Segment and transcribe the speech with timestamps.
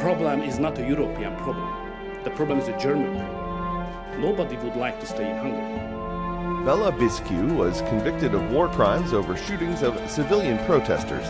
[0.00, 1.68] problem is not a European problem.
[2.24, 4.20] The problem is a German problem.
[4.20, 6.64] Nobody would like to stay in Hungary.
[6.64, 11.28] Bella Biscu was convicted of war crimes over shootings of civilian protesters.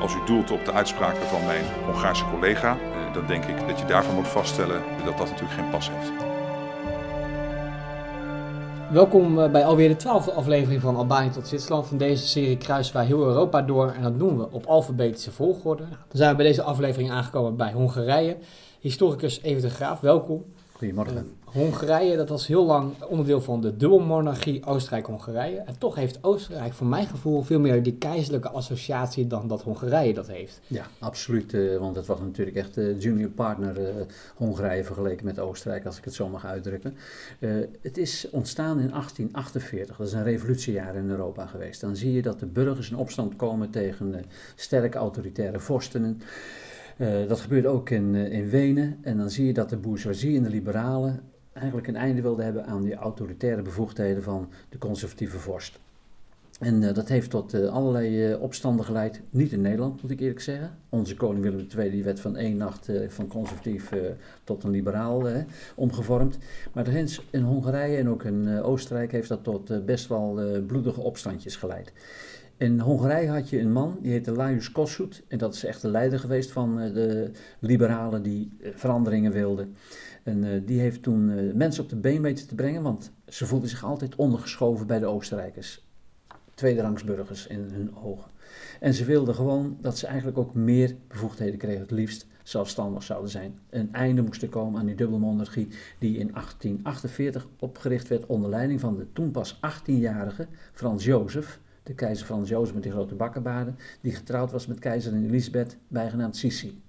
[0.00, 3.78] Als u doelt op de uitspraken van mijn Hongaarse collega, eh, dan denk ik dat
[3.78, 6.31] je daarvan moet vaststellen dat dat natuurlijk geen pas heeft.
[8.92, 11.86] Welkom eh, bij alweer de twaalfde aflevering van Albanië tot Zwitserland.
[11.86, 15.82] Van deze serie kruisen wij heel Europa door en dat doen we op alfabetische volgorde.
[15.82, 18.36] Dan zijn we bij deze aflevering aangekomen bij Hongarije.
[18.80, 20.44] Historicus Even de Graaf, welkom.
[20.82, 21.16] Goedemorgen.
[21.16, 25.56] Uh, Hongarije, dat was heel lang onderdeel van de dubbelmonarchie Oostenrijk-Hongarije.
[25.56, 30.14] En toch heeft Oostenrijk voor mijn gevoel veel meer die keizerlijke associatie dan dat Hongarije
[30.14, 30.60] dat heeft.
[30.66, 31.52] Ja, absoluut.
[31.52, 36.04] Uh, want het was natuurlijk echt de junior partner Hongarije vergeleken met Oostenrijk, als ik
[36.04, 36.96] het zo mag uitdrukken.
[37.80, 39.96] het is ontstaan in 1848.
[39.96, 41.80] Dat is een revolutiejaar in Europa geweest.
[41.80, 46.20] Dan zie je dat de burgers in opstand komen tegen sterke autoritaire vorsten.
[47.02, 48.98] Uh, dat gebeurde ook in, uh, in Wenen.
[49.00, 51.20] En dan zie je dat de bourgeoisie en de liberalen
[51.52, 55.78] eigenlijk een einde wilden hebben aan die autoritaire bevoegdheden van de conservatieve vorst.
[56.60, 59.20] En uh, dat heeft tot allerlei opstanden geleid.
[59.30, 60.78] Niet in Nederland, moet ik eerlijk zeggen.
[60.88, 63.90] Onze koning Willem II die werd van één nacht van conservatief
[64.44, 65.26] tot een liberaal
[65.74, 66.38] omgevormd.
[66.72, 66.88] Maar
[67.30, 71.92] in Hongarije en ook in Oostenrijk heeft dat tot best wel bloedige opstandjes geleid.
[72.62, 75.22] In Hongarije had je een man, die heette Lajos Kossuth.
[75.28, 79.76] En dat is echt de leider geweest van de liberalen die veranderingen wilden.
[80.22, 83.68] En uh, die heeft toen mensen op de been weten te brengen, want ze voelden
[83.68, 85.86] zich altijd ondergeschoven bij de Oostenrijkers.
[86.54, 88.30] Tweederangsburgers in hun ogen.
[88.80, 93.30] En ze wilden gewoon dat ze eigenlijk ook meer bevoegdheden kregen, het liefst zelfstandig zouden
[93.30, 93.58] zijn.
[93.70, 98.80] Een einde moest er komen aan die dubbelmonarchie die in 1848 opgericht werd onder leiding
[98.80, 103.76] van de toen pas 18-jarige Frans Jozef de keizer Frans Jozef met die grote bakkenbaarden,
[104.00, 106.82] die getrouwd was met keizerin Elisabeth, bijgenaamd Sissi.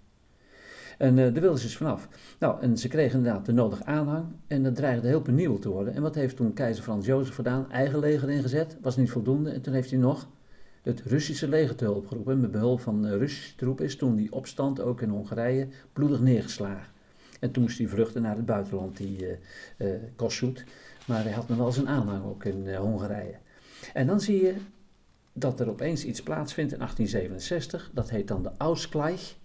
[0.98, 2.08] En uh, daar wilden ze dus vanaf.
[2.40, 5.94] Nou, en ze kregen inderdaad de nodige aanhang en dat dreigde heel penibel te worden.
[5.94, 7.72] En wat heeft toen keizer Frans Jozef gedaan?
[7.72, 9.50] Eigen leger ingezet, was niet voldoende.
[9.50, 10.28] En toen heeft hij nog
[10.82, 12.40] het Russische leger te hulp geroepen.
[12.40, 16.92] Met behulp van uh, Russische troepen is toen die opstand ook in Hongarije bloedig neergeslagen.
[17.40, 19.26] En toen moest hij vluchten naar het buitenland, die
[19.78, 20.64] uh, Kossuth.
[21.08, 23.36] Maar hij had nog wel zijn aanhang ook in Hongarije.
[23.94, 24.56] En dan zie je
[25.34, 27.92] dat er opeens iets plaatsvindt in 1867.
[27.94, 29.36] Dat heet dan de Ausgleich.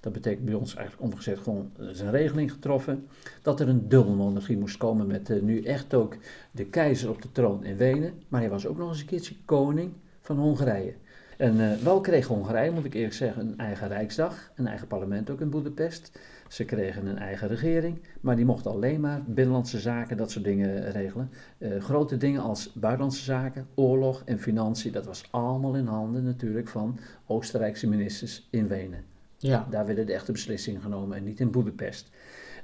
[0.00, 3.06] Dat betekent bij ons eigenlijk omgezet gewoon, is een regeling getroffen,
[3.42, 6.16] dat er een dubbelmonarchie moest komen met uh, nu echt ook
[6.50, 9.34] de keizer op de troon in Wenen, maar hij was ook nog eens een keertje
[9.44, 10.94] koning van Hongarije.
[11.38, 15.30] En uh, wel kreeg Hongarije, moet ik eerlijk zeggen, een eigen rijksdag, een eigen parlement
[15.30, 16.18] ook in Boedapest.
[16.48, 20.90] Ze kregen een eigen regering, maar die mochten alleen maar binnenlandse zaken, dat soort dingen
[20.90, 21.30] regelen.
[21.58, 26.68] Uh, grote dingen als buitenlandse zaken, oorlog en financiën, dat was allemaal in handen natuurlijk
[26.68, 29.04] van Oostenrijkse ministers in Wenen.
[29.36, 29.66] Ja.
[29.70, 32.10] Daar werden de echte beslissingen genomen en niet in Boedapest.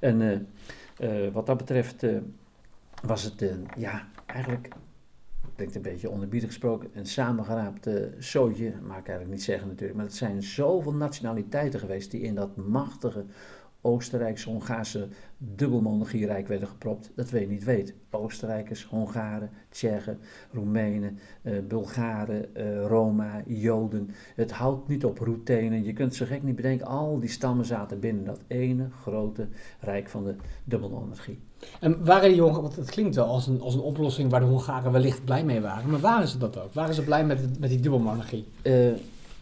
[0.00, 0.46] En
[1.00, 2.06] uh, wat dat betreft
[3.02, 4.68] was het, ja, eigenlijk,
[5.56, 7.88] denk een beetje onderbiedig gesproken, een samengeraapt
[8.19, 12.34] zootje, mag ik eigenlijk niet zeggen natuurlijk, maar het zijn zoveel nationaliteiten geweest die in
[12.34, 13.25] dat machtige
[13.87, 15.09] Oostenrijkse, Hongaarse
[15.39, 17.95] dubbelmonarchierijk werden gepropt, dat we niet weten.
[18.11, 20.19] Oostenrijkers, Hongaren, Tsjechen,
[20.53, 24.11] Roemenen, uh, Bulgaren, uh, Roma, Joden.
[24.34, 25.84] Het houdt niet op routenen.
[25.84, 29.49] Je kunt zo gek niet bedenken, al die stammen zaten binnen dat ene grote
[29.81, 30.34] rijk van de
[30.65, 31.39] dubbelmonarchie.
[31.81, 34.47] En waren die Hongaren, want het klinkt wel als een, als een oplossing waar de
[34.47, 36.72] Hongaren wellicht blij mee waren, maar waren ze dat ook?
[36.72, 38.47] Waren ze blij met, met die dubbelmonarchie?
[38.62, 38.93] Uh,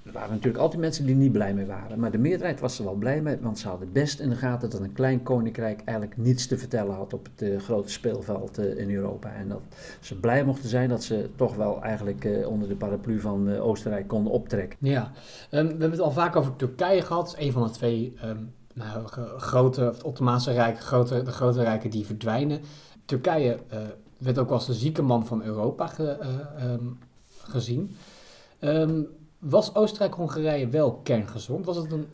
[0.05, 2.01] er waren natuurlijk altijd mensen die niet blij mee waren.
[2.01, 4.71] Maar de meerderheid was er wel blij mee, want ze hadden best in de gaten
[4.71, 8.79] dat een klein koninkrijk eigenlijk niets te vertellen had op het uh, grote speelveld uh,
[8.79, 9.33] in Europa.
[9.33, 9.61] En dat
[10.01, 14.09] ze blij mochten zijn dat ze toch wel eigenlijk uh, onder de paraplu van Oostenrijk
[14.09, 14.79] konden optrekken.
[14.81, 15.11] Ja, um,
[15.51, 17.35] we hebben het al vaak over Turkije gehad.
[17.39, 22.07] Een van de twee um, nou, grote, het Ottomaanse Rijk, grote, de grote rijken die
[22.07, 22.61] verdwijnen.
[23.05, 23.59] Turkije
[24.19, 26.19] werd ook als de zieke man van Europa ge,
[26.62, 26.99] um,
[27.39, 27.97] gezien.
[29.43, 31.67] Was Oostenrijk-Hongarije wel kerngezond?
[31.67, 32.07] Was het een,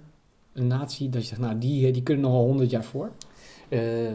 [0.52, 3.10] een natie dat je zegt, nou, die, die kunnen nog al honderd jaar voor?
[3.68, 4.12] Uh,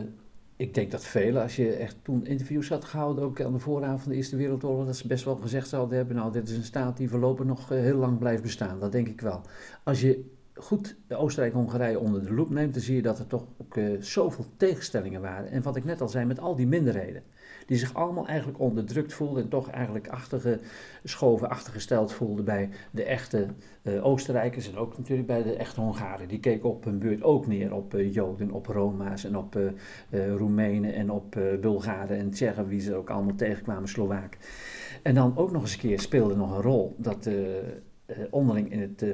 [0.55, 4.01] ik denk dat velen, als je echt toen interviews had gehouden, ook aan de vooravond
[4.01, 6.63] van de Eerste Wereldoorlog, dat ze best wel gezegd zouden hebben, nou, dit is een
[6.63, 8.79] staat die voorlopig nog uh, heel lang blijft bestaan.
[8.79, 9.41] Dat denk ik wel.
[9.83, 13.75] Als je goed Oostenrijk-Hongarije onder de loep neemt, dan zie je dat er toch ook
[13.75, 15.49] uh, zoveel tegenstellingen waren.
[15.49, 17.23] En wat ik net al zei, met al die minderheden
[17.65, 23.47] die zich allemaal eigenlijk onderdrukt voelden en toch eigenlijk achtergeschoven, achtergesteld voelden bij de echte
[23.83, 26.27] uh, Oostenrijkers en ook natuurlijk bij de echte Hongaren.
[26.27, 29.59] Die keken op hun beurt ook neer op uh, Joden, op Roma's en op
[30.09, 34.37] Roemenen en op Bulgaren en Tsjechen, wie ze ook allemaal tegenkwamen, Slowaak.
[35.03, 37.29] En dan ook nog eens een keer speelde nog een rol dat
[38.29, 39.05] onderling in het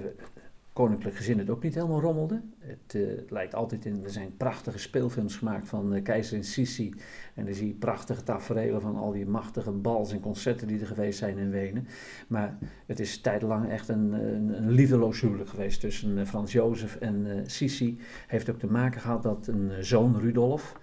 [0.80, 2.42] koninklijk gezin het ook niet helemaal rommelde.
[2.60, 6.94] Het uh, lijkt altijd in, er zijn prachtige speelfilms gemaakt van uh, keizerin Sissi.
[7.36, 10.88] En dan zie je prachtige tafereelen van al die machtige bals en concerten die er
[10.88, 11.88] geweest zijn in Wenen.
[12.28, 16.96] Maar het is tijdlang echt een, een, een liefdeloos huwelijk geweest tussen uh, Frans Jozef
[16.96, 18.00] en Sissi.
[18.28, 20.80] Heeft ook te maken gehad dat een zoon, Rudolf,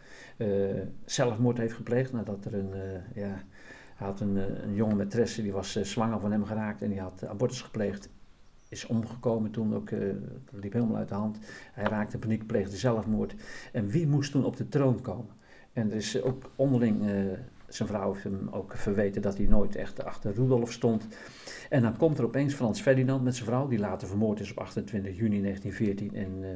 [1.05, 2.71] zelfmoord heeft gepleegd nadat er een,
[3.15, 3.43] ja...
[3.97, 7.27] Hij had een, een jonge maîtresse, die was zwanger van hem geraakt en die had
[7.27, 8.09] abortus gepleegd
[8.69, 10.15] is omgekomen toen ook, uh,
[10.51, 11.39] liep helemaal uit de hand.
[11.73, 13.35] Hij raakte in paniek, pleegde zelfmoord.
[13.73, 15.35] En wie moest toen op de troon komen?
[15.73, 17.33] En er is ook onderling, uh,
[17.69, 21.07] zijn vrouw heeft hem ook verweten dat hij nooit echt achter Rudolf stond.
[21.71, 24.59] En dan komt er opeens Frans Ferdinand met zijn vrouw, die later vermoord is op
[24.59, 26.49] 28 juni 1914 in, uh,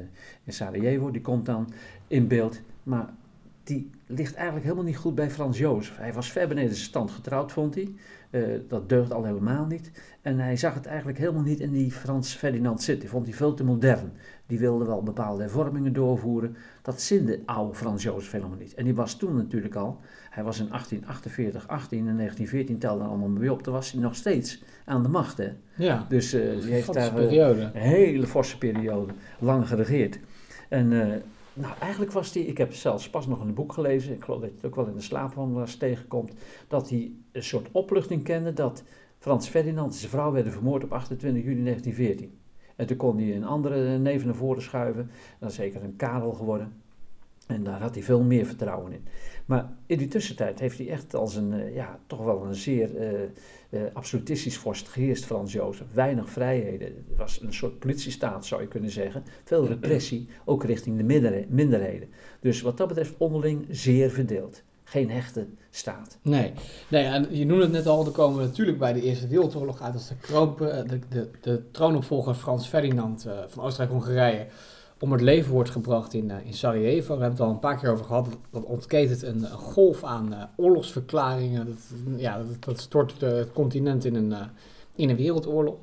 [0.43, 1.11] in Sarajevo.
[1.11, 1.73] Die komt dan
[2.07, 2.61] in beeld.
[2.83, 3.13] Maar
[3.63, 5.97] die ligt eigenlijk helemaal niet goed bij Frans Jozef.
[5.97, 7.93] Hij was ver beneden zijn stand getrouwd, vond hij.
[8.31, 9.91] Uh, dat deugt al helemaal niet.
[10.21, 13.09] En hij zag het eigenlijk helemaal niet in die Frans Ferdinand zitten.
[13.09, 14.11] Vond hij veel te modern.
[14.45, 16.55] Die wilde wel bepaalde hervormingen doorvoeren.
[16.81, 18.73] Dat zinde oude Frans Jozef helemaal niet.
[18.73, 19.99] En die was toen natuurlijk al,
[20.29, 23.63] hij was in 1848, 18 en 1914 telde allemaal weer op.
[23.63, 25.37] Toen was hij nog steeds aan de macht.
[25.37, 25.51] Hè?
[25.75, 27.61] Ja, dus uh, die heeft daar periode.
[27.61, 30.19] een hele forse periode lang geregeerd.
[30.69, 30.91] En
[31.53, 34.49] nou, eigenlijk was hij, ik heb zelfs pas nog een boek gelezen, ik geloof dat
[34.49, 36.33] je het ook wel in de slaapwandelaars tegenkomt,
[36.67, 38.83] dat hij een soort opluchting kende dat
[39.19, 42.39] Frans Ferdinand en zijn vrouw werden vermoord op 28 juli 1914.
[42.75, 46.80] En toen kon hij een andere neven naar voren schuiven, dan zeker een Karel geworden.
[47.51, 49.05] En daar had hij veel meer vertrouwen in.
[49.45, 53.19] Maar in die tussentijd heeft hij echt als een, ja, toch wel een zeer uh,
[53.69, 55.87] uh, absolutistisch vorst geheerst, Frans Jozef.
[55.93, 56.87] Weinig vrijheden.
[56.87, 59.23] Het was een soort politiestaat, zou je kunnen zeggen.
[59.43, 62.09] Veel repressie, ook richting de minderheden.
[62.39, 64.63] Dus wat dat betreft onderling zeer verdeeld.
[64.83, 66.17] Geen hechte staat.
[66.21, 66.53] Nee,
[66.87, 69.81] nee en je noemde het net al, er komen we natuurlijk bij de Eerste Wereldoorlog
[69.81, 74.47] uit als de, kroon, de, de, de troonopvolger Frans Ferdinand van Oostenrijk-Hongarije
[75.01, 77.15] om het leven wordt gebracht in, uh, in Sarajevo.
[77.15, 78.27] We hebben het al een paar keer over gehad.
[78.51, 81.65] Dat ontketent een, golf aan uh, oorlogsverklaringen.
[81.65, 81.77] Dat,
[82.19, 84.33] ja, dat, dat stort het continent in een,
[84.95, 85.75] in een wereldoorlog.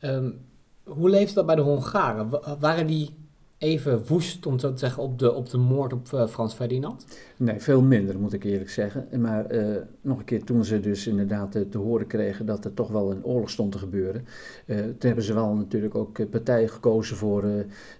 [0.00, 0.40] Um,
[0.84, 2.58] hoe leefde dat bij de Hongaren?
[2.60, 3.10] Waren die
[3.58, 7.06] even woest, om te zeggen, op de, op de moord op uh, Frans Ferdinand?
[7.36, 9.20] Nee, veel minder moet ik eerlijk zeggen.
[9.20, 12.74] Maar uh, nog een keer toen ze dus inderdaad uh, te horen kregen dat er
[12.74, 14.24] toch wel een oorlog stond te gebeuren.
[14.66, 17.44] toen hebben ze wel natuurlijk ook partijen gekozen voor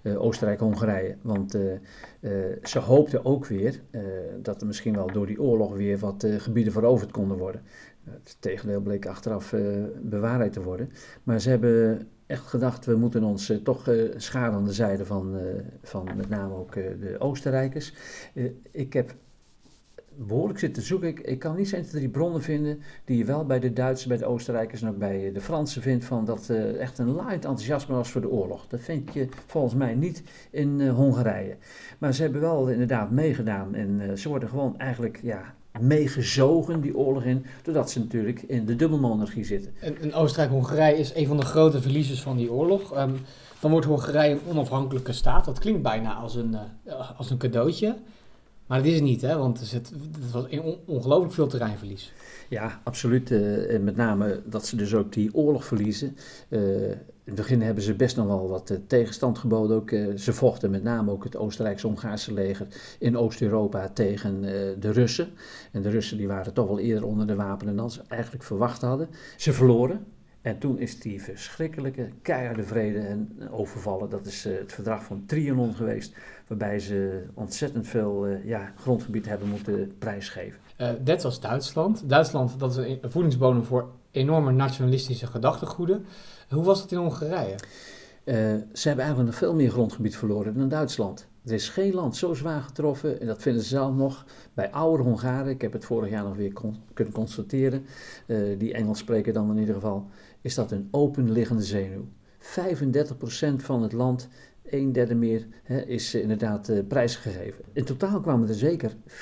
[0.03, 1.15] Oostenrijk-Hongarije.
[1.21, 1.57] Want
[2.63, 3.81] ze hoopten ook weer
[4.41, 7.61] dat er misschien wel door die oorlog weer wat gebieden veroverd konden worden.
[8.03, 9.55] Het tegendeel bleek achteraf
[10.01, 10.89] bewaarheid te worden.
[11.23, 15.05] Maar ze hebben echt gedacht, we moeten ons uh, toch uh, scharen aan de zijde
[15.05, 15.41] van, uh,
[15.83, 17.93] van met name ook de Oostenrijkers.
[18.71, 19.15] ik heb
[20.17, 21.29] behoorlijk zitten zoeken.
[21.29, 24.25] Ik, kan niet zijn drie bronnen vinden die je wel bij de Duitsers, bij de
[24.25, 26.49] Oostenrijkers en ook bij de Fransen vindt van dat
[26.79, 28.67] echt een laaiend enthousiasme was voor de oorlog.
[28.67, 31.57] Dat vind je volgens mij niet in Hongarije.
[31.97, 37.23] Maar ze hebben wel inderdaad meegedaan en ze worden gewoon eigenlijk ja, meegezogen, die oorlog
[37.23, 39.73] in, doordat ze natuurlijk in de dubbelmonarchie zitten.
[39.79, 42.97] En, en Oostenrijk-Hongarije is een van de grote verliezers van die oorlog.
[42.97, 43.19] Um,
[43.65, 45.45] dan wordt Hongarije een onafhankelijke staat.
[45.45, 46.57] Dat klinkt bijna als een,
[46.87, 47.95] uh, als een cadeautje.
[48.67, 49.37] Maar dat is het niet, hè?
[49.37, 49.89] want er zit,
[50.21, 50.45] het was
[50.85, 52.13] ongelooflijk veel terreinverlies.
[52.49, 53.31] Ja, absoluut.
[53.31, 56.15] Uh, en met name dat ze dus ook die oorlog verliezen.
[56.49, 59.77] Uh, in het begin hebben ze best nog wel wat uh, tegenstand geboden.
[59.77, 62.67] Ook, ze vochten met name ook het Oostenrijks-Hongaarse leger
[62.99, 64.41] in Oost-Europa tegen
[64.79, 65.29] de Russen.
[65.71, 68.81] En de Russen die waren toch wel eerder onder de wapenen dan ze eigenlijk verwacht
[68.81, 69.07] hadden.
[69.37, 70.05] Ze verloren.
[70.45, 74.09] En toen is die verschrikkelijke keiharde vrede en overvallen.
[74.09, 76.15] Dat is het verdrag van Trianon geweest.
[76.47, 80.59] Waarbij ze ontzettend veel ja, grondgebied hebben moeten prijsgeven.
[81.03, 82.09] net als Duitsland.
[82.09, 86.05] Duitsland dat is een voedingsbodem voor enorme nationalistische gedachtegoeden.
[86.49, 87.55] Hoe was het in Hongarije?
[88.25, 88.35] Uh,
[88.73, 91.27] ze hebben eigenlijk nog veel meer grondgebied verloren dan Duitsland.
[91.45, 95.03] Er is geen land zo zwaar getroffen, en dat vinden ze zelf nog, bij oude
[95.03, 97.85] Hongaren, ik heb het vorig jaar nog weer kon, kunnen constateren,
[98.27, 100.07] uh, die Engels spreken dan in ieder geval,
[100.45, 102.07] is dat een openliggende zenuw.
[102.39, 104.27] 35% van het land,
[104.63, 107.63] een derde meer, hè, is inderdaad uh, prijsgegeven.
[107.73, 109.15] In totaal kwamen er zeker 4,5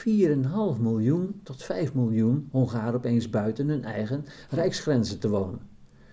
[0.80, 5.60] miljoen tot 5 miljoen Hongaren opeens buiten hun eigen rijksgrenzen te wonen.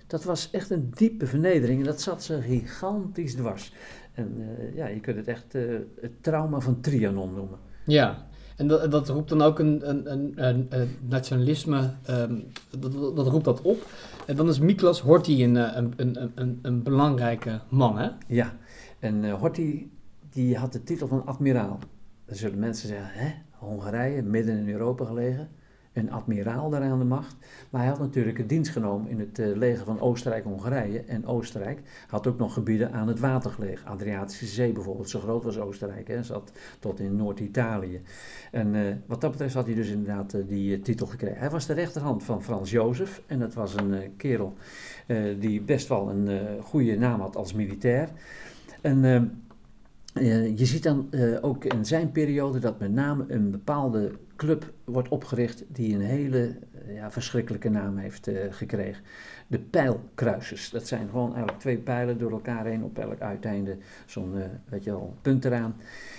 [0.07, 3.73] Dat was echt een diepe vernedering en dat zat ze gigantisch dwars.
[4.14, 5.52] En uh, ja, je kunt het echt
[6.00, 7.59] het trauma van Trianon noemen.
[7.85, 8.26] Ja,
[8.61, 12.45] en dat, dat roept dan ook een, een, een, een nationalisme, um,
[13.14, 13.87] dat, roept dat op.
[14.26, 18.09] En dan is Miklas Horthy een, een belangrijke man, hè?
[18.26, 18.57] Ja,
[18.99, 19.45] en uh,
[20.31, 21.79] die had de titel van admiraal.
[22.25, 25.49] Dan zullen mensen zeggen, hè, Hongarije, midden in Europa gelegen.
[25.92, 27.37] Een admiraal daar aan de macht.
[27.70, 31.00] Maar hij had natuurlijk een dienst genomen in het uh, leger van Oostenrijk-Hongarije.
[31.00, 33.87] En Oostenrijk had ook nog gebieden aan het water gelegen.
[33.87, 36.09] Adriatische Zee bijvoorbeeld, zo groot was Oostenrijk.
[36.09, 38.00] Hè, zat tot in Noord-Italië.
[38.50, 41.38] En uh, wat dat betreft had hij dus inderdaad uh, die titel gekregen.
[41.38, 43.23] Hij was de rechterhand van Frans Jozef.
[43.26, 44.54] En dat was een kerel
[45.38, 48.09] die best wel een goede naam had als militair.
[48.80, 49.02] En
[50.56, 51.09] je ziet dan
[51.40, 56.56] ook in zijn periode dat met name een bepaalde club wordt opgericht die een hele
[56.88, 59.02] ja, verschrikkelijke naam heeft uh, gekregen.
[59.47, 60.70] De pijlkruisers.
[60.70, 64.99] Dat zijn gewoon eigenlijk twee pijlen door elkaar heen op elk uiteinde zo'n weet je
[65.23, 65.76] punt eraan.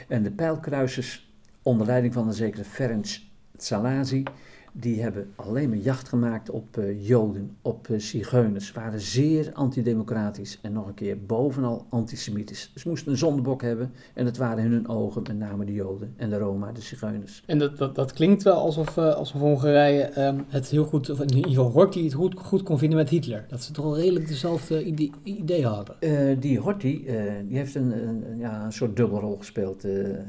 [0.07, 3.17] En de pijlkruisers onder leiding van een zekere Ferenc
[3.57, 4.23] Salazi
[4.71, 8.71] die hebben alleen maar jacht gemaakt op uh, Joden, op uh, zigeuners.
[8.71, 12.71] waren zeer antidemocratisch en nog een keer bovenal antisemitisch.
[12.75, 16.13] Ze moesten een zondebok hebben en het waren in hun ogen met name de Joden
[16.17, 17.43] en de Roma, de zigeuners.
[17.45, 21.19] En dat, dat, dat klinkt wel alsof, uh, alsof Hongarije um, het heel goed, of
[21.19, 23.45] in ieder geval Horthy het goed, goed kon vinden met Hitler.
[23.47, 26.39] Dat ze toch wel redelijk dezelfde idee, ideeën hadden.
[26.39, 27.05] die Horthy,
[27.47, 29.85] die heeft een, een, ja, een soort dubbelrol gespeeld.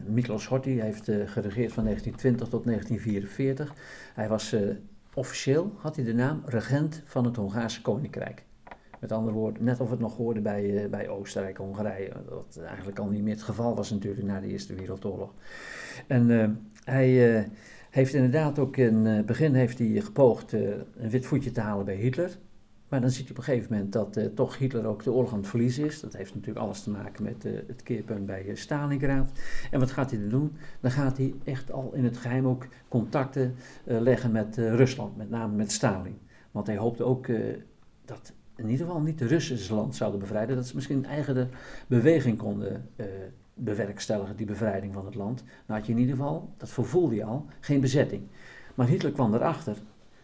[0.07, 3.75] Miklos Horthy heeft geregeerd van 1920 tot 1944.
[4.15, 4.71] Hij was uh,
[5.15, 8.45] officieel, had hij de naam regent van het Hongaarse Koninkrijk.
[9.01, 12.13] Met andere woorden, net of het nog hoorde bij, uh, bij Oostenrijk, Hongarije.
[12.29, 15.35] Wat eigenlijk al niet meer het geval was natuurlijk na de Eerste Wereldoorlog.
[16.07, 16.49] En uh,
[16.85, 17.49] hij
[17.91, 21.97] heeft inderdaad ook in het begin heeft hij gepoogd een wit voetje te halen bij
[21.97, 22.39] Hitler.
[22.93, 25.33] Maar dan ziet hij op een gegeven moment dat uh, toch Hitler ook de oorlog
[25.33, 26.01] aan het verliezen is.
[26.01, 29.31] Dat heeft natuurlijk alles te maken met uh, het keerpunt bij uh, Stalingrad.
[29.71, 30.57] En wat gaat hij dan doen?
[30.81, 35.57] Dan gaat hij echt al in het geheim ook contacten leggen met Rusland, met name
[35.57, 36.19] met Stalin.
[36.51, 37.27] Want hij hoopte ook
[38.05, 40.57] dat in ieder geval niet de Russen zijn land zouden bevrijden.
[40.57, 41.51] Dat ze misschien een eigen
[41.87, 42.89] beweging konden
[43.55, 45.45] bewerkstelligen, die bevrijding van het land.
[45.67, 48.23] Nou had je in ieder geval, dat vervoelde je al, geen bezetting.
[48.75, 49.77] Maar Hitler kwam erachter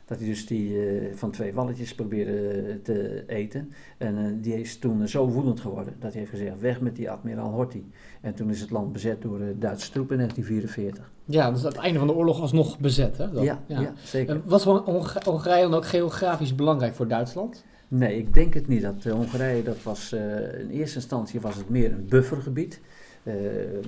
[0.08, 3.72] dat hij dus die uh, van twee walletjes probeerde eh, te eten.
[3.98, 7.10] En uh, die is toen zo woedend geworden dat hij heeft gezegd: weg met die
[7.10, 7.82] admiraal Horthy.
[8.20, 11.12] En toen is het land bezet door de Duitse troepen in 1944.
[11.24, 13.30] Ja, dus aan het einde van de oorlog alsnog bezet, hè?
[13.30, 13.80] Dan, ja, ja.
[13.80, 14.40] ja, zeker.
[14.44, 17.64] was Hongarije dan ook geografisch belangrijk voor Duitsland?
[17.88, 18.82] Nee, ik denk het niet.
[18.82, 20.12] Dat Hongarije, dat was
[20.58, 22.80] in eerste instantie was het meer een buffergebied.
[23.28, 23.35] Uh,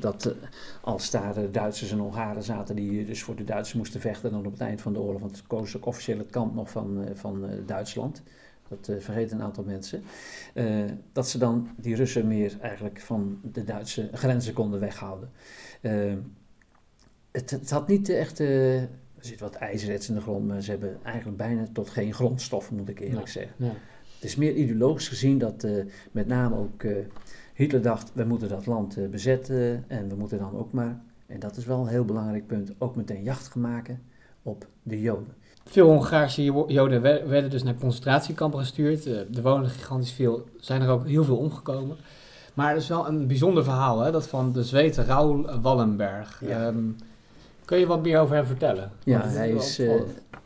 [0.00, 0.32] dat uh,
[0.80, 4.52] als daar Duitsers en Hongaren zaten die dus voor de Duitsers moesten vechten dan op
[4.52, 7.46] het eind van de oorlog, want het koos ook officieel het kamp nog van, van
[7.66, 8.22] Duitsland.
[8.68, 10.02] Dat vergeten een aantal mensen.
[11.12, 15.30] dat ze dan die Russen meer eigenlijk van de Duitse grenzen konden weghouden.
[17.30, 18.38] Het, het, had niet echt.
[18.38, 18.88] er
[19.20, 22.88] zit wat ijzerets in de grond, maar ze hebben eigenlijk bijna tot geen grondstoffen, moet
[22.88, 23.54] ik eerlijk zeggen.
[23.56, 23.72] Ja.
[24.20, 25.66] Het is meer ideologisch gezien dat
[26.12, 26.84] met name ook
[27.54, 31.40] Hitler dacht, we moeten dat land uh, bezetten en we moeten dan ook maar, en
[31.40, 34.02] dat is wel een heel belangrijk punt, ook meteen jacht gaan maken
[34.42, 35.34] op de Joden.
[35.64, 39.06] Veel Hongaarse Joden werden dus naar concentratiekampen gestuurd.
[39.06, 41.96] Er wonen gigantisch veel, zijn er ook heel veel omgekomen.
[42.54, 44.10] Maar het is wel een bijzonder verhaal, hè?
[44.10, 46.42] dat van de Zweed Raoul Wallenberg.
[46.46, 46.66] Ja.
[46.66, 46.96] Um,
[47.70, 48.90] kun je wat meer over hem vertellen?
[49.04, 49.92] Ja, hij is uh,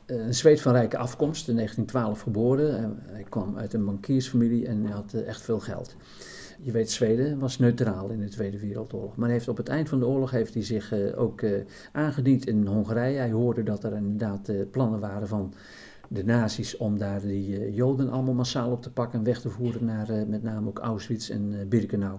[0.06, 2.98] een Zweed van rijke afkomst, in 1912 geboren.
[3.06, 5.96] hij kwam uit een bankiersfamilie en hij had echt veel geld.
[6.62, 9.16] Je weet, Zweden was neutraal in de Tweede Wereldoorlog.
[9.16, 11.42] Maar heeft op het eind van de oorlog heeft hij zich uh, ook
[11.92, 13.18] aangediend in Hongarije.
[13.18, 15.54] Hij hoorde dat er inderdaad plannen waren van
[16.14, 19.85] de nazi's om daar die Joden allemaal massaal op te pakken en weg te voeren
[19.85, 22.18] naar met name ook Auschwitz en Birkenau.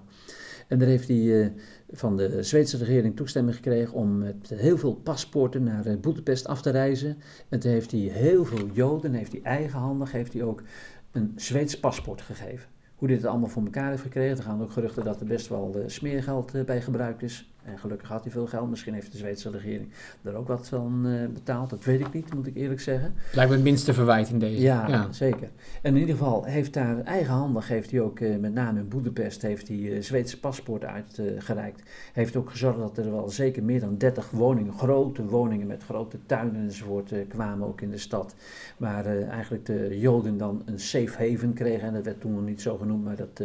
[0.68, 1.54] En daar heeft hij
[1.92, 6.70] van de Zweedse regering toestemming gekregen om met heel veel paspoorten naar Boedapest af te
[6.70, 7.18] reizen.
[7.50, 10.64] En toen heeft hij heel veel Joden, heeft hij eigenhandig, heeft hij ook
[11.12, 14.38] een Zweeds paspoort gegeven hoe dit allemaal voor elkaar heeft gekregen.
[14.38, 17.50] Er gaan ook geruchten dat er best wel smeergeld bij gebruikt is.
[17.66, 18.70] En gelukkig had hij veel geld.
[18.70, 19.90] Misschien heeft de Zweedse regering
[20.22, 21.70] er ook wat van uh, betaald.
[21.70, 23.14] Dat weet ik niet, moet ik eerlijk zeggen.
[23.34, 24.62] Lijkt me het minste verwijt in deze.
[24.62, 25.12] Ja, ja.
[25.12, 25.50] zeker.
[25.82, 29.68] En in ieder geval heeft daar eigenhandig, heeft hij ook met name in Boedapest, heeft
[29.68, 31.90] hij Zweedse paspoorten uitgereikt.
[32.14, 36.18] heeft ook gezorgd dat er wel zeker meer dan 30 woningen, grote woningen met grote
[36.26, 38.36] tuinen enzovoort, kwamen ook in de stad.
[38.78, 41.88] Waar eigenlijk de Joden dan een safe haven kregen.
[41.88, 43.42] En dat werd toen nog niet zo genoemd, maar dat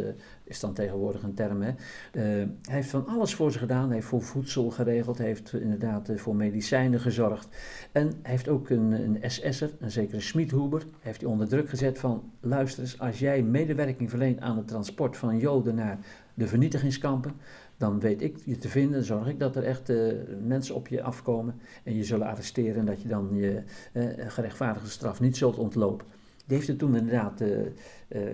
[0.51, 1.61] is dan tegenwoordig een term.
[1.61, 1.69] Hè.
[1.69, 1.75] Uh,
[2.61, 3.85] hij heeft van alles voor ze gedaan.
[3.85, 5.17] Hij heeft voor voedsel geregeld.
[5.17, 7.47] Hij heeft inderdaad uh, voor medicijnen gezorgd.
[7.91, 11.99] En hij heeft ook een, een SS'er, een zekere Schmidhuber, heeft hij onder druk gezet
[11.99, 12.31] van...
[12.39, 15.99] luister eens, als jij medewerking verleent aan het transport van Joden naar
[16.33, 17.31] de vernietigingskampen...
[17.77, 21.03] dan weet ik je te vinden, zorg ik dat er echt uh, mensen op je
[21.03, 21.59] afkomen...
[21.83, 23.63] en je zullen arresteren en dat je dan je
[24.27, 26.05] gerechtvaardigde straf niet zult ontlopen.
[26.51, 27.63] Die heeft het toen inderdaad uh, uh,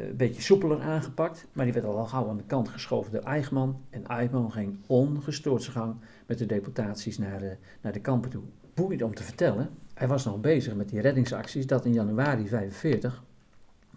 [0.08, 3.78] een beetje soepeler aangepakt, maar die werd al gauw aan de kant geschoven door Eichmann.
[3.90, 5.96] En Eichmann ging ongestoord zijn gang
[6.26, 8.42] met de deportaties naar de, naar de kampen toe.
[8.74, 13.24] Boeiend om te vertellen, hij was nog bezig met die reddingsacties, dat in januari 45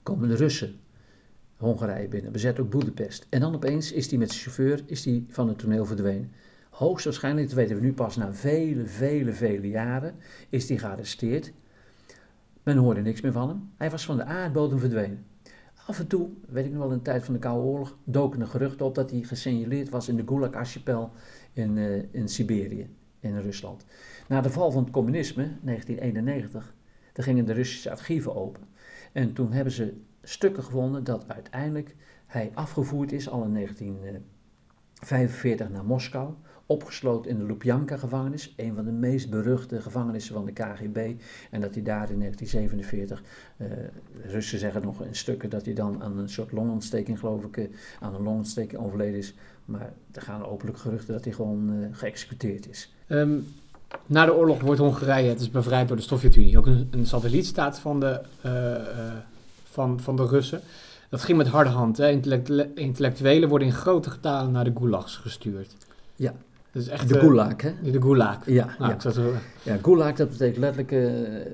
[0.03, 0.75] komen de Russen
[1.57, 3.27] Hongarije binnen, bezet ook Boedapest.
[3.31, 6.33] En dan opeens is hij met zijn chauffeur is die van het toneel verdwenen.
[6.71, 10.15] Hoogstwaarschijnlijk, dat weten we nu pas na vele, vele, vele jaren,
[10.49, 11.53] is hij gearresteerd.
[12.63, 13.71] Men hoorde niks meer van hem.
[13.77, 15.25] Hij was van de aardbodem verdwenen.
[15.87, 18.41] Af en toe, weet ik nog wel in de tijd van de Koude Oorlog, doken
[18.41, 21.11] er geruchten op dat hij gesignaleerd was in de Gulag-archipel
[21.53, 22.91] in, uh, in Siberië,
[23.21, 23.85] in Rusland.
[24.29, 26.75] Na de val van het communisme, 1991,
[27.13, 28.63] daar gingen de Russische archieven open.
[29.13, 35.85] En toen hebben ze stukken gevonden dat uiteindelijk hij afgevoerd is, al in 1945 naar
[35.85, 36.35] Moskou,
[36.71, 41.13] opgesloten in de Lubjanka-gevangenis, een van de meest beruchte gevangenissen van de KGB.
[41.51, 43.23] En dat hij daar in 1947,
[43.57, 43.79] uh, eh,
[44.25, 47.65] Russen zeggen nog in stukken dat hij dan aan een soort longontsteking, geloof ik, uh,
[48.01, 49.35] aan een longontsteking overleden is.
[49.65, 52.93] Maar er gaan openlijk geruchten dat hij gewoon uh, geëxecuteerd is.
[53.09, 53.47] Um,
[54.07, 57.79] na de oorlog wordt Hongarije, het is bevrijd door de Sovjet-Unie, ook een, een satellietstaat
[57.79, 58.21] van de,
[59.65, 60.61] van, van de Russen.
[61.09, 61.97] Dat ging met harde hand.
[61.97, 62.09] Hè.
[62.75, 65.77] Intellectuelen worden in grote getalen naar de gulags gestuurd.
[66.17, 66.35] Ja,
[66.73, 67.73] is echt, de Gulag, hè?
[67.91, 68.47] De Gulag.
[68.47, 69.11] Ja, nou, ja.
[69.11, 69.33] Zo...
[69.63, 71.53] ja Gulag, dat betekent letterlijk uh,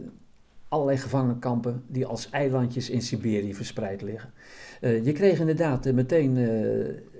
[0.68, 4.30] allerlei gevangenkampen die als eilandjes in Siberië verspreid liggen.
[4.80, 6.36] Uh, je kreeg inderdaad uh, meteen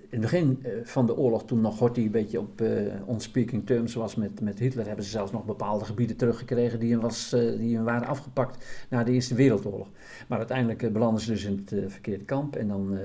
[0.09, 2.63] in het begin van de oorlog, toen nog Horthy een beetje op
[3.05, 7.01] onspeaking terms was met, met Hitler, hebben ze zelfs nog bepaalde gebieden teruggekregen die hem,
[7.01, 9.89] was, die hem waren afgepakt na de Eerste Wereldoorlog.
[10.29, 12.99] Maar uiteindelijk belanden ze dus in het verkeerde kamp en dan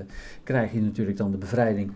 [0.43, 1.91] krijg je natuurlijk dan de bevrijding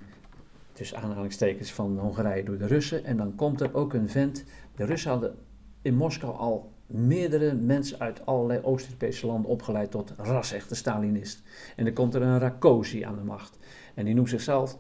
[0.76, 3.04] tussen aanhalingstekens van Hongarije door de Russen.
[3.04, 4.44] En dan komt er ook een vent.
[4.76, 5.36] De Russen hadden
[5.82, 11.44] in Moskou al meerdere mensen uit allerlei Oost-Europese landen opgeleid tot ras-echte Stalinist.
[11.76, 13.58] En dan komt er een Rakosi aan de macht.
[13.94, 14.78] En die noemt zichzelf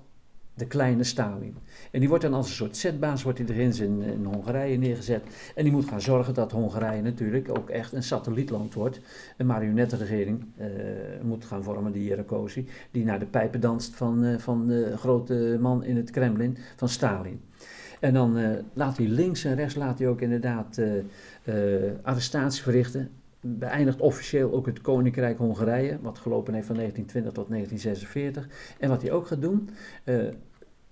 [0.56, 1.56] de kleine Stalin.
[1.92, 5.24] En die wordt dan als een soort zetbaas wordt hij erin in, in Hongarije neergezet.
[5.56, 9.00] En die moet gaan zorgen dat Hongarije natuurlijk ook echt een satellietland wordt.
[9.38, 10.66] Een marionettenregering uh,
[11.24, 15.58] moet gaan vormen, die Rakosi, die naar de pijpen danst van, uh, van de grote
[15.62, 17.42] man in het Kremlin, van Stalin.
[18.00, 20.82] En dan uh, laat hij links en rechts laat hij ook inderdaad
[22.03, 23.10] arrestaties verrichten
[23.48, 28.75] beëindigt officieel ook het Koninkrijk Hongarije, wat gelopen heeft van 1920 tot 1946.
[28.79, 29.70] En wat hij ook gaat doen,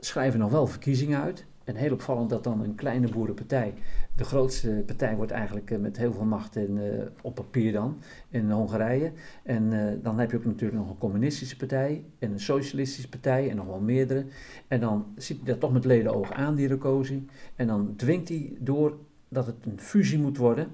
[0.06, 1.46] schrijven nog wel verkiezingen uit.
[1.63, 3.74] En heel opvallend dat dan een kleine boerenpartij,
[4.16, 7.98] de grootste partij wordt eigenlijk uh, met heel veel macht in, uh, op papier dan,
[8.30, 9.12] in Hongarije.
[9.44, 13.56] En dan heb je ook natuurlijk nog een communistische partij en een socialistische partij en
[13.56, 14.26] nog wel meerdere.
[14.68, 17.26] En dan ziet hij dat toch met leden oog aan, die Rakosi.
[17.56, 18.98] En dan dwingt hij door
[19.30, 20.68] dat het een fusie moet worden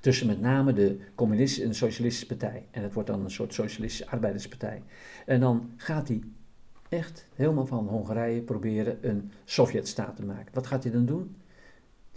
[0.00, 2.66] tussen met name de communistische en de socialistische partij.
[2.70, 4.82] En het wordt dan een soort socialistische arbeiderspartij.
[5.26, 6.20] En dan gaat hij
[6.88, 10.54] echt helemaal van Hongarije proberen een Sovjetstaat te maken.
[10.54, 11.36] Wat gaat hij dan doen?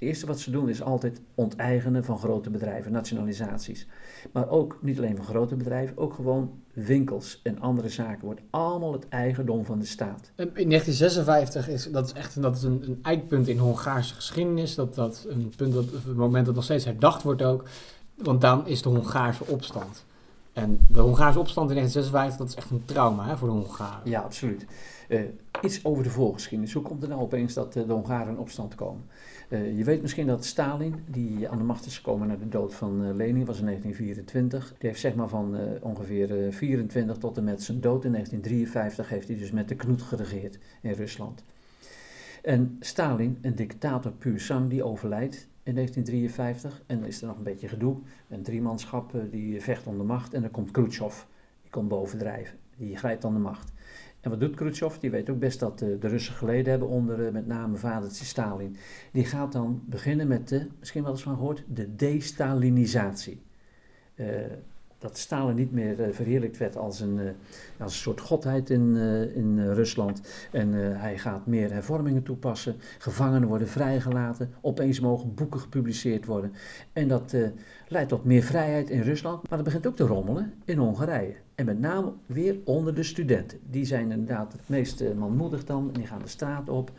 [0.01, 3.87] Het eerste wat ze doen is altijd onteigenen van grote bedrijven, nationalisaties.
[4.31, 8.93] Maar ook niet alleen van grote bedrijven, ook gewoon winkels en andere zaken wordt allemaal
[8.93, 10.31] het eigendom van de staat.
[10.35, 14.75] In 1956 is dat is echt dat is een, een eikpunt in Hongaarse geschiedenis.
[14.75, 17.63] Dat, dat een punt dat moment dat nog steeds herdacht wordt ook.
[18.15, 20.05] Want dan is de Hongaarse opstand.
[20.53, 24.09] En de Hongaarse opstand in 1956, dat is echt een trauma hè, voor de Hongaren.
[24.09, 24.65] Ja, absoluut.
[25.09, 25.21] Uh,
[25.61, 26.73] iets over de voorgeschiedenis.
[26.73, 29.03] Hoe komt het nou opeens dat uh, de Hongaren in opstand komen?
[29.49, 32.75] Uh, je weet misschien dat Stalin, die aan de macht is gekomen na de dood
[32.75, 34.73] van Lenin, was in 1924.
[34.77, 39.27] Die heeft zeg maar van ongeveer 24 tot en met zijn dood in 1953 heeft
[39.27, 41.43] hij dus met de knoet geregeerd in Rusland.
[42.41, 46.83] En Stalin, een dictator puur sang, die overlijdt in 1953.
[46.85, 47.97] En dan is er nog een beetje gedoe.
[48.29, 50.33] Een driemanschap die vecht om de macht.
[50.33, 51.23] En dan komt Khrushchev,
[51.61, 52.57] die komt bovendrijven.
[52.77, 53.71] Die grijpt aan de macht.
[54.21, 54.95] En wat doet Khrushchev?
[54.95, 58.75] Die weet ook best dat de, de Russen geleden hebben onder met name vadertje Stalin.
[59.11, 63.41] Die gaat dan beginnen met de, misschien wel eens van gehoord, de destalinisatie.
[64.15, 64.27] Uh,
[65.01, 67.29] dat Stalin niet meer uh, verheerlijkt werd als een, uh,
[67.79, 70.21] als een soort godheid in, uh, in Rusland.
[70.51, 72.75] En hij gaat meer hervormingen toepassen.
[72.97, 74.53] Gevangenen worden vrijgelaten.
[74.61, 76.53] Opeens mogen boeken gepubliceerd worden.
[76.93, 77.35] En dat
[77.87, 79.49] leidt tot meer vrijheid in Rusland.
[79.49, 81.35] Maar dat begint ook te rommelen in Hongarije.
[81.55, 83.59] En met name weer onder de studenten.
[83.69, 85.87] Die zijn inderdaad het meest manmoedig dan.
[85.87, 86.91] En die gaan de straat op.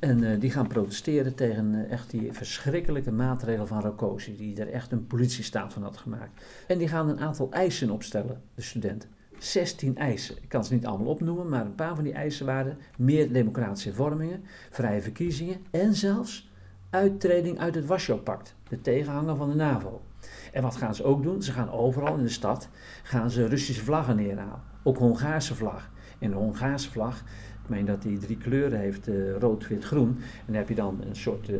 [0.00, 4.68] En uh, die gaan protesteren tegen uh, echt die verschrikkelijke maatregelen van Rakosi, die er
[4.68, 6.44] echt een politiestaat van had gemaakt.
[6.66, 9.08] En die gaan een aantal eisen opstellen, de studenten.
[9.38, 10.36] 16 eisen.
[10.42, 13.88] Ik kan ze niet allemaal opnoemen, maar een paar van die eisen waren meer democratische
[13.88, 16.50] hervormingen, vrije verkiezingen en zelfs
[16.90, 20.02] uittreding uit het Warschau-pact, de tegenhanger van de NAVO.
[20.52, 21.42] En wat gaan ze ook doen?
[21.42, 22.68] Ze gaan overal in de stad
[23.02, 25.90] gaan ze Russische vlaggen neerhalen, ook Hongaarse vlag.
[26.18, 27.24] En de Hongaarse vlag
[27.70, 30.16] meen dat hij drie kleuren heeft, uh, rood, wit, groen.
[30.18, 31.56] En dan heb je dan een soort uh,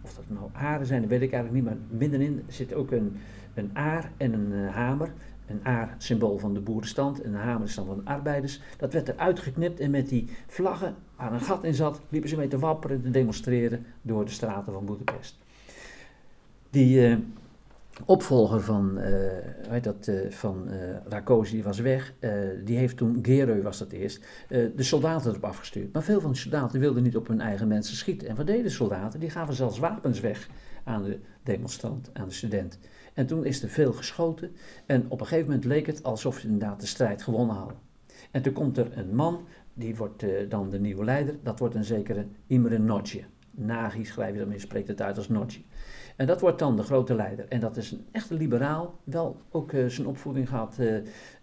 [0.00, 3.16] of dat nou aren zijn, dat weet ik eigenlijk niet, maar middenin zit ook een,
[3.54, 5.12] een aar en een uh, hamer.
[5.46, 8.60] Een aar, symbool van de boerenstand, en een hamer is dan van de arbeiders.
[8.76, 12.36] Dat werd eruit geknipt en met die vlaggen waar een gat in zat, liepen ze
[12.36, 15.38] mee te wapperen, te demonstreren door de straten van Boedapest.
[16.70, 17.18] Die
[18.04, 20.68] opvolger van, uh, dat, uh, van
[21.08, 22.14] Rakosi die was weg,
[22.64, 25.92] die heeft toen, Gereu was dat eerst, de soldaten erop afgestuurd.
[25.92, 28.28] Maar veel van de soldaten wilden niet op hun eigen mensen schieten.
[28.28, 29.20] En wat deden de soldaten?
[29.20, 30.48] Die gaven zelfs wapens weg
[30.84, 32.78] aan de demonstrant, aan de student.
[33.14, 34.50] En toen is er veel geschoten
[34.86, 37.76] en op een gegeven moment leek het alsof ze inderdaad de strijd gewonnen hadden.
[38.30, 41.84] En toen komt er een man, die wordt dan de nieuwe leider, dat wordt een
[41.84, 43.22] zekere Imre Notje.
[43.50, 45.60] Nagi schrijf je daarmee, spreekt het uit als Notje.
[46.18, 47.48] En dat wordt dan de grote leider.
[47.48, 48.98] En dat is een echte liberaal.
[49.04, 51.02] Wel ook uh, zijn opvoeding gehad, uh,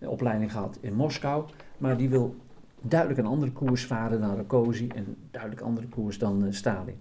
[0.09, 1.45] opleiding gehad in Moskou.
[1.77, 2.35] Maar die wil
[2.81, 4.87] duidelijk een andere koers varen dan Rakosi.
[4.87, 6.97] En duidelijk andere koers dan uh, Stalin.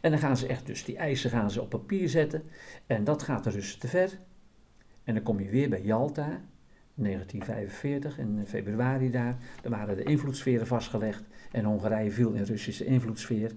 [0.00, 2.42] En dan gaan ze echt dus die eisen gaan ze op papier zetten.
[2.86, 4.18] En dat gaat de Russen te ver.
[5.04, 6.40] En dan kom je weer bij Yalta.
[6.94, 9.36] 1945, in februari daar.
[9.62, 11.22] Daar waren de invloedssferen vastgelegd.
[11.52, 13.52] En Hongarije viel in Russische invloedssfeer.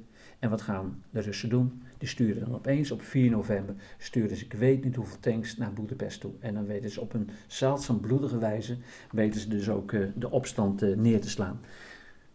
[0.45, 1.81] En wat gaan de Russen doen?
[1.97, 5.73] Die sturen dan opeens op 4 november, sturen ze ik weet niet hoeveel tanks naar
[5.73, 6.31] Boedapest toe.
[6.39, 8.77] En dan weten ze op een zeldzaam bloedige wijze,
[9.12, 11.60] weten ze dus ook uh, de opstand uh, neer te slaan.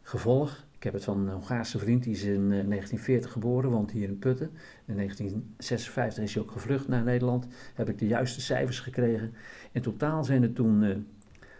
[0.02, 3.90] Gevolg, ik heb het van een Hongaarse vriend, die is in uh, 1940 geboren, woont
[3.90, 4.50] hier in Putten.
[4.84, 7.46] In 1956 is hij ook gevlucht naar Nederland.
[7.74, 9.34] Heb ik de juiste cijfers gekregen.
[9.72, 11.06] In totaal zijn er toen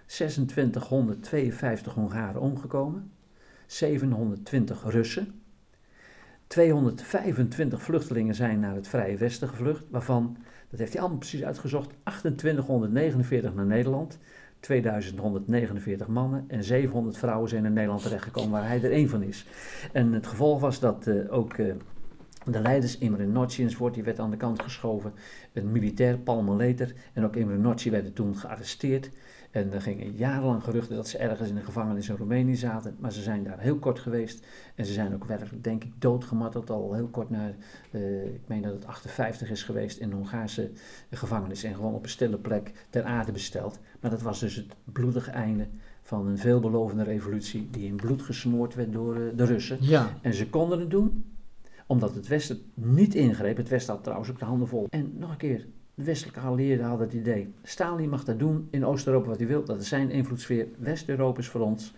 [0.07, 3.11] 2652 Hongaren omgekomen,
[3.67, 5.40] 720 Russen.
[6.51, 10.37] 225 vluchtelingen zijn naar het Vrije Westen gevlucht, waarvan,
[10.71, 14.19] dat heeft hij allemaal precies uitgezocht, 2849 naar Nederland,
[14.61, 19.47] 2149 mannen en 700 vrouwen zijn in Nederland terechtgekomen, waar hij er één van is.
[19.93, 21.75] En het gevolg was dat uh, ook uh,
[22.45, 25.13] de leiders, Imre Notchi enzovoort, die werd aan de kant geschoven.
[25.53, 29.11] Een militair, Palmeleter, en ook Imre Notchi werden toen gearresteerd.
[29.51, 32.97] En er gingen jarenlang geruchten dat ze ergens in een gevangenis in Roemenië zaten.
[32.99, 34.47] Maar ze zijn daar heel kort geweest.
[34.75, 36.71] En ze zijn ook werkelijk, denk ik, doodgemarteld.
[36.71, 37.53] Al heel kort na,
[37.91, 40.71] uh, ik meen dat het 58 is geweest, in een Hongaarse
[41.11, 41.65] gevangenis.
[41.65, 43.79] En gewoon op een stille plek ter aarde besteld.
[44.01, 45.69] Maar dat was dus het bloedige einde
[46.03, 47.69] van een veelbelovende revolutie.
[47.71, 49.79] Die in bloed gesmoord werd door uh, de Russen.
[49.81, 50.19] Ja.
[50.23, 51.25] En ze konden het doen
[51.87, 53.57] omdat het Westen niet ingreep.
[53.57, 54.87] Het Westen had trouwens ook de handen vol.
[54.91, 55.67] En nog een keer,
[56.01, 57.53] de westelijke geallieerden hadden het idee.
[57.63, 59.65] Stalin mag dat doen in Oost-Europa wat hij wil.
[59.65, 60.67] Dat is zijn invloedssfeer.
[60.79, 61.93] West-Europa is voor ons.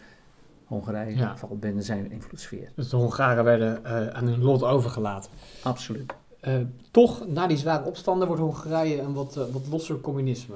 [0.65, 1.37] Hongarije Ja.
[1.37, 2.69] valt binnen zijn invloedssfeer.
[2.75, 5.31] Dus de Hongaren werden eh, aan hun lot overgelaten.
[5.63, 6.13] Absoluut.
[6.41, 6.55] Eh,
[6.91, 10.55] toch, na die zware opstanden wordt Hongarije een wat, eh, wat losser communisme.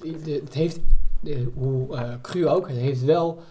[0.00, 0.78] Dus de- het heeft,
[1.20, 1.86] de- hoe
[2.22, 3.42] cru ook, het heeft wel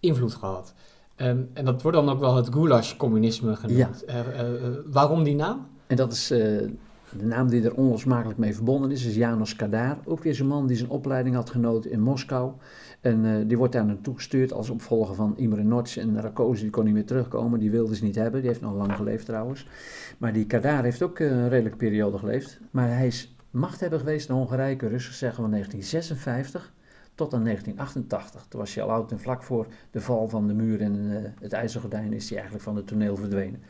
[0.00, 0.74] invloed gehad.
[1.16, 4.04] Ehm, en dat wordt dan ook wel het goulash-communisme genoemd.
[4.86, 5.66] Waarom die naam?
[5.86, 6.32] En dat is
[7.18, 9.98] de naam die er onlosmakelijk mee verbonden is, is Janos Kadar.
[10.04, 12.52] Ook weer zo'n man die zijn opleiding had genoten in Moskou.
[13.00, 15.96] En eh, die wordt daar naartoe gestuurd als opvolger van Imre Notch.
[15.96, 18.40] En Rakosi die kon niet meer terugkomen, die wilde ze niet hebben.
[18.40, 19.66] Die heeft nog lang geleefd trouwens.
[20.18, 22.60] Maar die Kadar heeft ook eh, een redelijke periode geleefd.
[22.70, 26.72] Maar hij is machthebber geweest in Hongarije, rustig zeggen, van 1956
[27.14, 28.46] tot aan 1988.
[28.48, 31.30] Toen was hij al oud en vlak voor de val van de muur en eh,
[31.40, 33.62] het ijzergordijn is hij eigenlijk van het toneel verdwenen.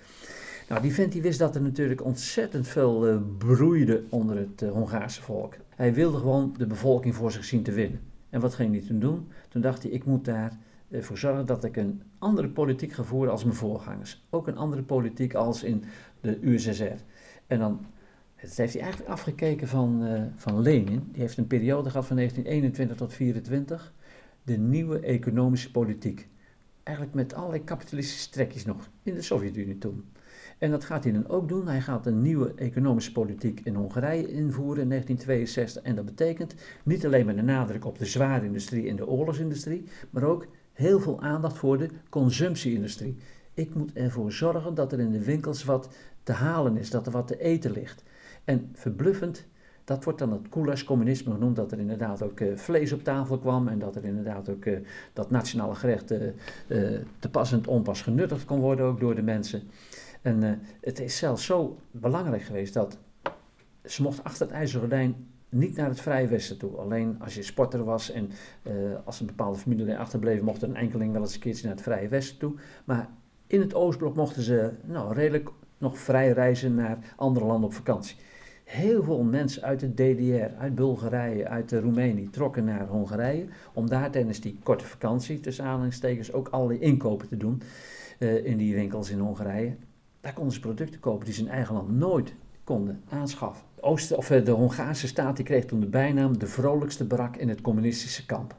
[0.68, 4.70] Nou, die vent die wist dat er natuurlijk ontzettend veel eh, broeide onder het eh,
[4.70, 5.54] Hongaarse volk.
[5.76, 8.00] Hij wilde gewoon de bevolking voor zich zien te winnen.
[8.30, 9.28] En wat ging hij toen doen?
[9.48, 13.32] Toen dacht hij, ik moet daar eh, zorgen dat ik een andere politiek ga voeren
[13.32, 14.24] als mijn voorgangers.
[14.30, 15.84] Ook een andere politiek als in
[16.20, 17.04] de USSR.
[17.46, 17.86] En dan,
[18.36, 20.02] heeft hij eigenlijk afgekeken van,
[20.36, 21.08] van Lenin.
[21.12, 23.92] Die heeft een periode gehad van 1921 tot 1924.
[24.42, 26.28] De nieuwe economische politiek.
[26.82, 28.88] Eigenlijk met allerlei kapitalistische trekjes nog.
[29.02, 30.04] In de Sovjet-Unie toen.
[30.62, 31.66] En dat gaat hij dan ook doen.
[31.66, 35.82] Hij gaat een nieuwe economische politiek in Hongarije invoeren in 1962.
[35.82, 39.84] En dat betekent niet alleen maar de nadruk op de zware industrie en de oorlogsindustrie,
[40.10, 43.16] maar ook heel veel aandacht voor de consumptieindustrie.
[43.54, 47.12] Ik moet ervoor zorgen dat er in de winkels wat te halen is, dat er
[47.12, 48.02] wat te eten ligt.
[48.44, 49.46] En verbluffend,
[49.92, 53.68] dat wordt dan het koelers-communisme genoemd, dat er inderdaad ook eh, vlees op tafel kwam
[53.68, 54.78] en dat er inderdaad ook eh,
[55.12, 56.20] dat nationale gerecht eh,
[57.18, 59.62] te pas en onpas genuttigd kon worden ook door de mensen.
[60.22, 62.98] En het is zelfs zo belangrijk geweest dat
[63.84, 66.76] ze mochten achter het ijzeren gordijn niet naar het Vrije Westen toe.
[66.76, 68.30] Alleen als je sporter was en
[69.04, 71.74] als een bepaalde familie er achterbleef, mocht er een enkeling wel eens een keertje naar
[71.74, 72.54] het Vrije Westen toe.
[72.84, 73.08] Maar
[73.46, 78.16] in het Oostblok mochten ze nou, redelijk nog vrij reizen naar andere landen op vakantie.
[78.72, 84.10] Heel veel mensen uit de DDR, uit Bulgarije, uit Roemenië trokken naar Hongarije om daar
[84.10, 87.62] tijdens die korte vakantie, tussen aanhalingstekens, ook allerlei inkopen te doen
[88.18, 89.74] eh, in die winkels in Hongarije.
[90.20, 93.66] Daar konden ze producten kopen die ze in eigen land nooit konden aanschaffen.
[93.80, 97.48] Oost, of eh, de Hongaarse staat die kreeg toen de bijnaam de vrolijkste barak in
[97.48, 98.54] het communistische kamp.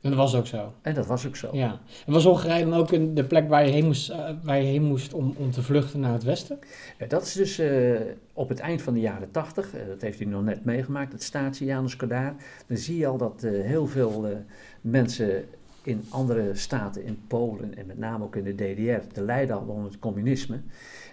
[0.00, 0.72] En dat was ook zo.
[0.82, 1.48] En dat was ook zo.
[1.52, 1.80] Ja.
[2.06, 4.66] En was Hongarije dan ook een, de plek waar je heen moest, eh, waar je
[4.66, 6.58] heen moest om, om te vluchten naar het westen?
[6.98, 8.00] Ja, dat is dus eh,
[8.32, 11.22] op het eind van de jaren tachtig, eh, dat heeft hij nog net meegemaakt, het
[11.22, 12.34] staatje Janus Kodaar.
[12.66, 14.44] Dan zie je al dat heel veel
[14.80, 15.44] mensen
[15.82, 19.74] in andere staten, in Polen en met name ook in de DDR, te lijden hadden
[19.74, 20.60] onder het communisme.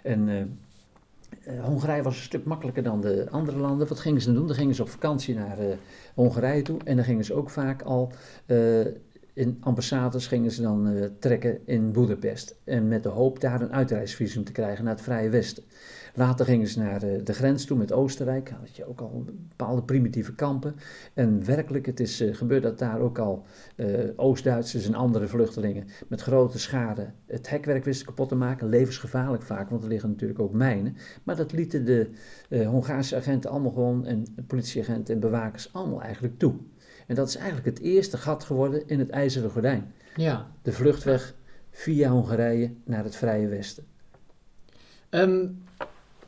[0.04, 0.60] En
[1.62, 3.88] Hongarije was een stuk makkelijker dan de andere landen.
[3.88, 4.48] Wat gingen ze doen?
[4.48, 5.76] Dan gingen ze op vakantie naar eh,
[6.16, 8.12] Hongarije toe en dan gingen ze ook vaak al
[8.46, 8.86] eh,
[9.34, 12.56] in ambassades gingen ze dan eh, trekken in Boedapest.
[12.64, 15.64] En met de hoop daar een uitreisvisum te krijgen naar het Vrije Westen.
[16.18, 18.50] Later gingen ze naar de grens toe met Oostenrijk.
[18.50, 20.76] Had je ook al bepaalde primitieve kampen.
[21.14, 25.88] En werkelijk, het is eh, gebeurd dat daar ook al eh, Oost-Duitsers en andere vluchtelingen
[26.08, 28.70] met grote schade het hekwerk wisten kapot te maken.
[28.70, 30.98] Levensgevaarlijk vaak, want er liggen natuurlijk ook mijnen.
[31.24, 32.10] Maar dat lieten de
[32.50, 36.56] eh, Hongaarse agenten allemaal gewoon, en politieagenten en bewakers allemaal eigenlijk toe.
[37.08, 39.94] En dat is eigenlijk het eerste gat geworden in het ijzeren gordijn.
[40.16, 40.52] Ja.
[40.62, 41.36] De vluchtweg
[41.72, 43.84] via Hongarije naar het Vrije Westen.
[45.10, 45.46] Ehm,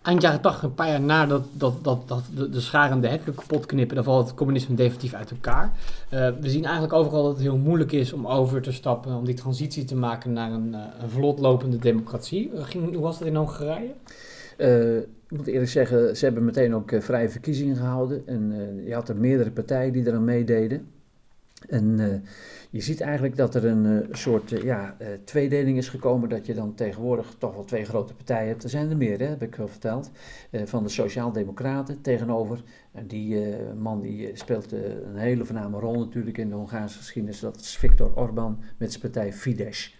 [0.01, 3.35] eind jaren 80, een paar jaar nadat dat, dat, dat de, de scharen de hekken
[3.35, 5.71] kapot knippen, dan valt het communisme definitief uit elkaar.
[6.09, 9.25] Eh, we zien eigenlijk overal dat het heel moeilijk is om over te stappen, om
[9.25, 12.51] die transitie te maken naar een, eh, een vlotlopende democratie.
[12.51, 13.93] Eh, ging, hoe was dat in Hongarije?
[15.29, 18.27] Ik moet eerlijk zeggen, ze hebben meteen ook vrije verkiezingen gehouden.
[18.27, 18.53] En
[18.85, 20.87] je had er meerdere partijen die eraan meededen.
[21.67, 22.19] En eh,
[22.69, 26.29] je ziet eigenlijk dat er een eh, soort eh, ja, tweedeling is gekomen.
[26.29, 28.63] Dat je dan tegenwoordig toch wel twee grote partijen hebt.
[28.63, 30.11] Er zijn er meer, hè, heb ik wel verteld.
[30.51, 32.63] van de Sociaaldemocraten tegenover.
[32.91, 37.39] En die man die speelt een hele voorname rol natuurlijk in de Hongaarse geschiedenis.
[37.39, 39.97] Dat is Viktor Orbán met zijn partij Fidesz.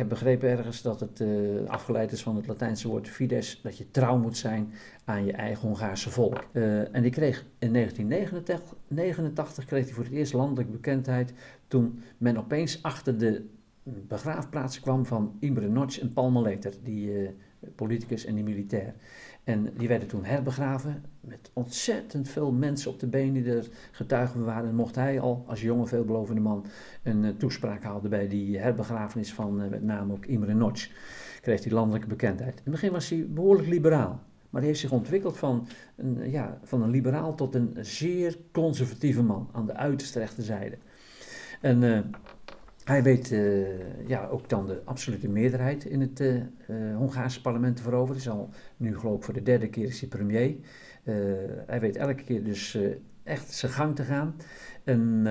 [0.00, 1.28] Heb begrepen ergens dat het eh,
[1.66, 4.72] afgeleid is van het Latijnse woord fides, dat je trouw moet zijn
[5.04, 6.44] aan je eigen Hongaarse volk.
[6.52, 11.32] Eh, en die kreeg in 1989 89 kreeg hij voor het eerst landelijke bekendheid
[11.68, 13.46] toen men opeens achter de
[13.82, 17.28] begraafplaats kwam van Imre Nagy en Paul Maleter, die eh,
[17.74, 18.94] politicus en die militair.
[19.44, 24.44] En die werden toen herbegraven met ontzettend veel mensen op de been die er getuigen
[24.44, 24.68] waren.
[24.68, 26.66] En mocht hij al als jonge veelbelovende man
[27.02, 30.88] een uh, toespraak houden bij die herbegrafenis van uh, met name ook Imre Nagy.
[31.40, 32.52] Kreeg hij landelijke bekendheid.
[32.54, 34.20] In het begin was hij behoorlijk liberaal.
[34.50, 39.22] Maar hij heeft zich ontwikkeld van een, ja, van een liberaal tot een zeer conservatieve
[39.22, 40.78] man aan de uiterste rechterzijde.
[41.60, 41.82] En
[42.90, 46.42] hij weet uh, ja, ook dan de absolute meerderheid in het uh,
[46.96, 48.20] Hongaarse parlement te veroveren.
[48.20, 50.56] Is al nu geloof ik voor de derde keer is premier.
[51.66, 52.78] hij weet elke keer dus
[53.22, 54.34] echt zijn gang te gaan.
[54.84, 55.24] En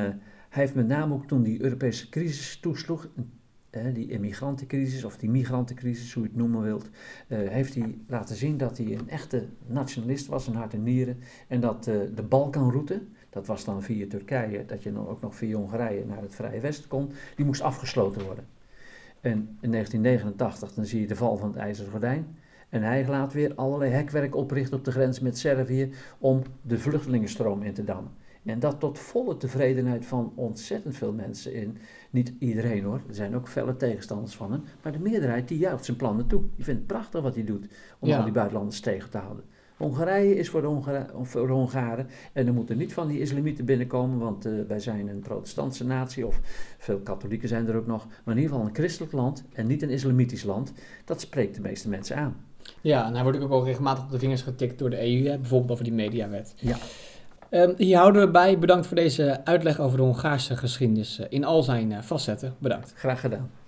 [0.49, 3.09] hij heeft met name ook toen die Europese crisis toesloeg,
[3.93, 6.89] die immigrantencrisis of die migrantencrisis, hoe je het noemen wilt,
[7.27, 11.17] heeft hij laten zien dat hij een echte nationalist was, een hart en nieren.
[11.47, 15.55] En dat de Balkanroute, dat was dan via Turkije, dat je dan ook nog via
[15.55, 18.47] Hongarije naar het Vrije Westen kon, die moest afgesloten worden.
[19.21, 22.37] En in 1989 dan zie je de val van het IJzeren Gordijn.
[22.69, 27.63] En hij laat weer allerlei hekwerk oprichten op de grens met Servië om de vluchtelingenstroom
[27.63, 28.11] in te dammen.
[28.43, 31.77] En dat tot volle tevredenheid van ontzettend veel mensen in.
[32.09, 34.63] Niet iedereen hoor, er zijn ook felle tegenstanders van hem.
[34.83, 36.41] Maar de meerderheid die juicht zijn plannen toe.
[36.55, 37.67] Die vindt het prachtig wat hij doet
[37.99, 38.17] om ja.
[38.17, 39.43] al die buitenlanders tegen te houden.
[39.79, 42.07] Hongarije is voor de, Hongara voor de Hongaren.
[42.33, 46.27] En er moeten niet van die islamieten binnenkomen, want uh, wij zijn een protestantse natie,
[46.27, 46.39] of
[46.77, 48.05] veel katholieken zijn er ook nog.
[48.07, 50.73] Maar in ieder geval een christelijk land en niet een islamitisch land.
[51.05, 52.35] Dat spreekt de meeste mensen aan.
[52.81, 55.37] Ja, en hij wordt ook al regelmatig op de vingers getikt door de EU, hè?
[55.37, 56.53] bijvoorbeeld over die mediawet.
[56.57, 56.77] Ja.
[57.51, 58.59] Um, hier houden we bij.
[58.59, 62.55] Bedankt voor deze uitleg over de Hongaarse geschiedenis in al zijn uh, facetten.
[62.57, 62.93] Bedankt.
[62.95, 63.58] Graag gedaan.